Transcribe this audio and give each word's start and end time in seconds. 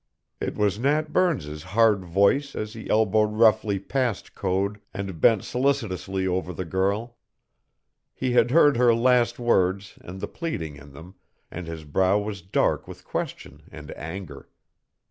It 0.39 0.55
was 0.55 0.79
Nat 0.79 1.13
Burns's 1.13 1.61
hard 1.61 2.03
voice 2.05 2.55
as 2.55 2.73
he 2.73 2.89
elbowed 2.89 3.33
roughly 3.33 3.77
past 3.77 4.33
Code 4.33 4.81
and 4.95 5.21
bent 5.21 5.43
solicitously 5.43 6.25
over 6.25 6.53
the 6.53 6.65
girl. 6.65 7.17
He 8.11 8.31
had 8.31 8.49
heard 8.49 8.77
her 8.77 8.95
last 8.95 9.37
words 9.37 9.99
and 10.03 10.19
the 10.19 10.27
pleading 10.27 10.75
in 10.75 10.93
them, 10.93 11.13
and 11.51 11.67
his 11.67 11.83
brow 11.83 12.17
was 12.17 12.41
dark 12.41 12.87
with 12.87 13.05
question 13.05 13.61
and 13.71 13.95
anger. 13.95 14.49